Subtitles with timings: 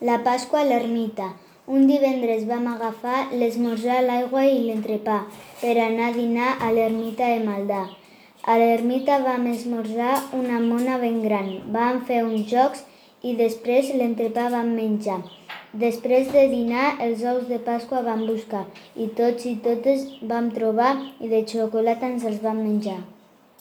[0.00, 1.26] La Pasqua a l'ermita.
[1.72, 5.22] Un divendres vam agafar l'esmorzar, l'aigua i l'entrepà
[5.62, 7.78] per anar a dinar a l'ermita de Maldà.
[8.44, 12.84] A l'ermita vam esmorzar una mona ben gran, vam fer uns jocs
[13.22, 15.22] i després l'entrepà vam menjar.
[15.72, 18.66] Després de dinar, els ous de Pasqua vam buscar
[19.00, 20.92] i tots i totes vam trobar
[21.24, 23.00] i de xocolata ens els vam menjar.